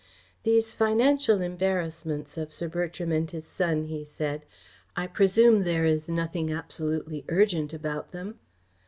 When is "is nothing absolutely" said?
5.85-7.23